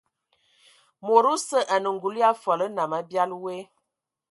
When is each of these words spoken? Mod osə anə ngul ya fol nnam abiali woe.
Mod 1.05 1.23
osə 1.33 1.59
anə 1.75 1.89
ngul 1.95 2.15
ya 2.21 2.29
fol 2.43 2.61
nnam 2.67 2.91
abiali 2.99 3.37
woe. 3.43 3.57